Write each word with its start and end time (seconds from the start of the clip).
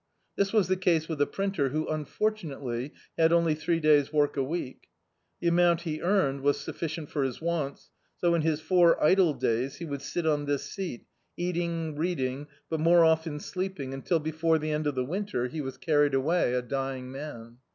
This 0.35 0.51
was 0.51 0.67
the 0.67 0.75
case 0.77 1.07
with 1.07 1.21
a 1.21 1.27
printer 1.27 1.69
who, 1.69 1.87
unfortunately, 1.87 2.91
had 3.19 3.31
only 3.31 3.53
three 3.53 3.79
days' 3.79 4.11
work 4.11 4.35
a 4.35 4.41
week. 4.41 4.87
The 5.39 5.47
amount 5.47 5.81
he 5.81 6.01
earned 6.01 6.41
was 6.41 6.57
sufiBcient 6.57 7.07
for 7.09 7.23
his 7.23 7.39
wants, 7.39 7.91
so, 8.17 8.33
in 8.33 8.41
his 8.41 8.61
four 8.61 8.99
idle 8.99 9.35
days, 9.35 9.75
he 9.75 9.85
would 9.85 10.01
sit 10.01 10.25
on 10.25 10.45
this 10.45 10.63
seat, 10.63 11.05
eating, 11.37 11.95
reading, 11.95 12.47
but 12.67 12.79
more 12.79 13.05
often 13.05 13.39
sleeping, 13.39 13.91
imtil 13.91 14.23
before 14.23 14.57
the 14.57 14.71
end 14.71 14.87
of 14.87 14.95
the 14.95 15.05
winter, 15.05 15.47
he 15.49 15.61
was 15.61 15.77
carried 15.77 16.15
away 16.15 16.55
a 16.55 16.63
dying 16.63 17.11
man. 17.11 17.57